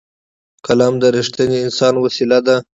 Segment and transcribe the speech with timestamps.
[0.65, 2.57] قلم د رښتیني انسان وسېله ده